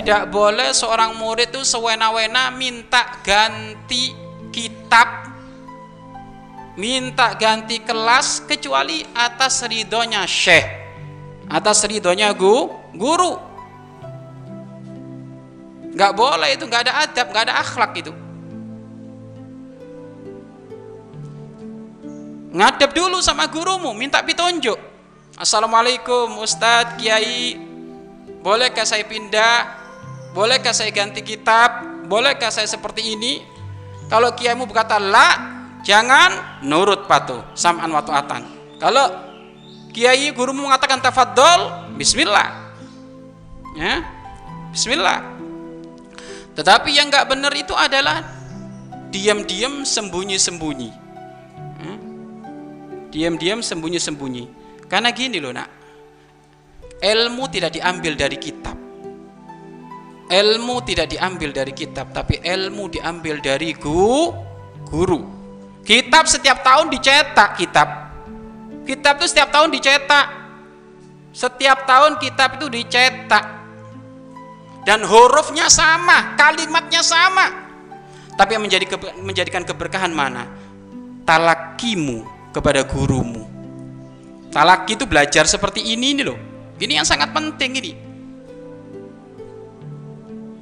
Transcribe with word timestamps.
tidak 0.00 0.32
boleh 0.32 0.72
seorang 0.72 1.12
murid 1.12 1.52
itu 1.52 1.60
sewena-wena 1.60 2.48
minta 2.48 3.20
ganti 3.20 4.16
kitab 4.48 5.28
minta 6.80 7.36
ganti 7.36 7.84
kelas 7.84 8.48
kecuali 8.48 9.04
atas 9.12 9.60
ridhonya 9.68 10.24
syekh 10.24 10.64
atas 11.50 11.82
ridhonya 11.84 12.32
gu, 12.32 12.72
guru. 12.96 13.34
Nggak 15.90 16.12
boleh 16.16 16.54
itu 16.54 16.64
nggak 16.64 16.82
ada 16.88 16.94
adab 17.04 17.26
nggak 17.28 17.44
ada 17.50 17.54
akhlak 17.60 17.92
itu. 18.00 18.12
Ngadep 22.50 22.90
dulu 22.96 23.20
sama 23.20 23.46
gurumu 23.46 23.94
minta 23.94 24.24
pitunjuk 24.24 24.80
assalamualaikum 25.36 26.40
ustadz 26.40 26.96
kiai. 26.96 27.68
Bolehkah 28.40 28.88
saya 28.88 29.04
pindah 29.04 29.79
bolehkah 30.34 30.74
saya 30.74 30.90
ganti 30.94 31.22
kitab? 31.22 31.84
Bolehkah 32.06 32.50
saya 32.50 32.66
seperti 32.66 33.14
ini? 33.14 33.42
Kalau 34.10 34.34
kiaimu 34.34 34.66
berkata 34.66 34.98
la 34.98 35.28
jangan 35.86 36.62
nurut 36.66 37.06
patuh. 37.06 37.46
Sam'an 37.54 37.90
wa 37.90 38.02
ta'atan. 38.02 38.42
Kalau 38.82 39.06
kiai 39.94 40.34
guru 40.34 40.50
mengatakan 40.50 40.98
tafadhol 40.98 41.94
bismillah. 41.94 42.74
Ya? 43.78 44.02
Bismillah. 44.74 45.22
Tetapi 46.58 46.90
yang 46.90 47.06
nggak 47.06 47.30
benar 47.30 47.54
itu 47.54 47.74
adalah 47.78 48.26
diam-diam 49.14 49.86
sembunyi-sembunyi. 49.86 50.90
Ya. 51.80 51.94
diam-diam 53.14 53.62
sembunyi-sembunyi. 53.62 54.44
Karena 54.90 55.14
gini 55.14 55.38
loh 55.38 55.54
nak. 55.54 55.70
Ilmu 57.00 57.46
tidak 57.48 57.78
diambil 57.78 58.18
dari 58.18 58.36
kitab 58.36 58.79
ilmu 60.30 60.78
tidak 60.86 61.10
diambil 61.10 61.50
dari 61.50 61.74
kitab 61.74 62.14
tapi 62.14 62.38
ilmu 62.38 62.86
diambil 62.86 63.42
dari 63.42 63.74
gu, 63.74 64.30
guru 64.86 65.40
Kitab 65.80 66.28
setiap 66.28 66.60
tahun 66.60 66.92
dicetak 66.92 67.56
kitab. 67.56 67.88
Kitab 68.84 69.18
itu 69.20 69.26
setiap 69.32 69.48
tahun 69.50 69.72
dicetak. 69.72 70.26
Setiap 71.34 71.88
tahun 71.88 72.20
kitab 72.20 72.60
itu 72.60 72.66
dicetak. 72.68 73.44
Dan 74.84 75.04
hurufnya 75.04 75.66
sama, 75.66 76.38
kalimatnya 76.38 77.02
sama. 77.04 77.46
Tapi 78.38 78.56
yang 78.56 78.64
menjadi 78.64 78.86
menjadikan 79.20 79.66
keberkahan 79.66 80.12
mana? 80.12 80.48
Talakimu 81.28 82.24
kepada 82.54 82.86
gurumu. 82.88 83.44
Talaki 84.50 84.98
itu 84.98 85.06
belajar 85.06 85.46
seperti 85.46 85.94
ini 85.94 86.16
nih 86.16 86.24
loh. 86.26 86.38
Ini 86.80 87.02
yang 87.02 87.06
sangat 87.06 87.30
penting 87.30 87.82
ini. 87.82 87.92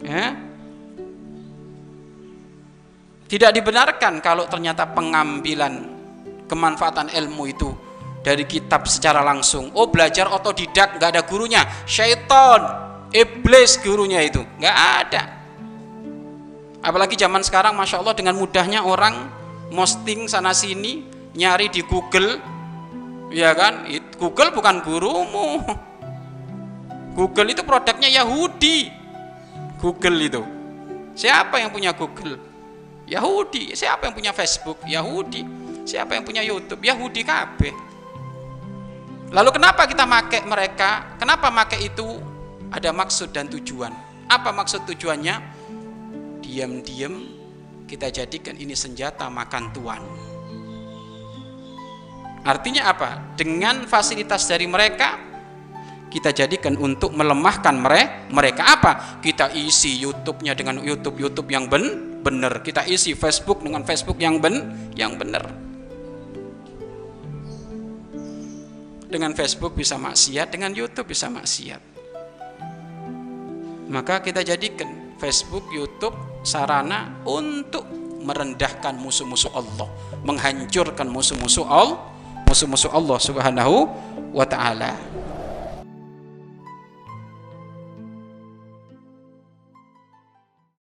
Ya, 0.00 0.32
tidak 3.30 3.54
dibenarkan 3.54 4.18
kalau 4.24 4.48
ternyata 4.50 4.90
pengambilan 4.90 5.86
kemanfaatan 6.50 7.14
ilmu 7.14 7.46
itu 7.46 7.70
dari 8.26 8.42
kitab 8.42 8.90
secara 8.90 9.22
langsung. 9.22 9.70
Oh 9.78 9.86
belajar 9.86 10.26
otodidak 10.32 10.98
nggak 10.98 11.10
ada 11.14 11.22
gurunya, 11.22 11.62
syaiton, 11.86 12.62
iblis 13.14 13.78
gurunya 13.78 14.24
itu 14.24 14.42
nggak 14.58 14.76
ada. 15.06 15.22
Apalagi 16.80 17.14
zaman 17.14 17.44
sekarang, 17.44 17.76
masya 17.76 18.00
Allah 18.00 18.16
dengan 18.16 18.34
mudahnya 18.40 18.82
orang 18.82 19.28
posting 19.68 20.26
sana 20.26 20.56
sini, 20.56 21.04
nyari 21.36 21.68
di 21.68 21.84
Google, 21.84 22.40
ya 23.30 23.52
kan? 23.52 23.84
Google 24.16 24.50
bukan 24.50 24.80
gurumu. 24.80 25.60
Google 27.14 27.52
itu 27.52 27.62
produknya 27.62 28.08
Yahudi. 28.08 28.99
Google 29.80 30.18
itu. 30.20 30.42
Siapa 31.16 31.56
yang 31.58 31.72
punya 31.72 31.96
Google? 31.96 32.36
Yahudi. 33.08 33.72
Siapa 33.72 34.06
yang 34.06 34.14
punya 34.14 34.32
Facebook? 34.36 34.78
Yahudi. 34.86 35.42
Siapa 35.88 36.14
yang 36.14 36.22
punya 36.22 36.44
YouTube? 36.44 36.84
Yahudi 36.84 37.24
kabeh. 37.24 37.74
Lalu 39.32 39.50
kenapa 39.56 39.88
kita 39.88 40.04
make 40.04 40.44
mereka? 40.44 41.16
Kenapa 41.16 41.48
make 41.48 41.80
itu 41.80 42.20
ada 42.70 42.92
maksud 42.92 43.32
dan 43.32 43.48
tujuan? 43.48 43.90
Apa 44.28 44.52
maksud 44.52 44.86
tujuannya? 44.86 45.58
Diam-diam 46.44 47.14
kita 47.88 48.12
jadikan 48.12 48.54
ini 48.54 48.76
senjata 48.76 49.26
makan 49.26 49.64
tuan. 49.74 50.02
Artinya 52.46 52.90
apa? 52.90 53.34
Dengan 53.34 53.84
fasilitas 53.84 54.46
dari 54.48 54.66
mereka 54.66 55.29
kita 56.10 56.34
jadikan 56.34 56.74
untuk 56.74 57.14
melemahkan 57.14 57.72
mereka. 58.28 58.62
apa? 58.66 59.22
Kita 59.22 59.54
isi 59.54 60.02
YouTube-nya 60.02 60.58
dengan 60.58 60.82
YouTube 60.82 61.22
YouTube 61.22 61.48
yang 61.54 61.70
ben 61.70 62.18
benar. 62.20 62.60
Kita 62.66 62.82
isi 62.84 63.14
Facebook 63.14 63.62
dengan 63.62 63.86
Facebook 63.86 64.18
yang 64.18 64.42
ben 64.42 64.90
yang 64.98 65.14
benar. 65.14 65.46
Dengan 69.10 69.34
Facebook 69.34 69.78
bisa 69.78 69.98
maksiat, 69.98 70.50
dengan 70.50 70.74
YouTube 70.74 71.10
bisa 71.10 71.30
maksiat. 71.30 71.82
Maka 73.90 74.22
kita 74.22 74.46
jadikan 74.46 75.18
Facebook, 75.18 75.66
YouTube 75.74 76.14
sarana 76.46 77.10
untuk 77.26 77.82
merendahkan 78.22 78.94
musuh-musuh 78.94 79.50
Allah, 79.50 79.90
menghancurkan 80.22 81.10
musuh-musuh 81.10 81.66
Allah, 81.66 81.98
musuh-musuh 82.46 82.90
Allah 82.94 83.18
Subhanahu 83.18 83.76
wa 84.30 84.46
taala. 84.46 85.09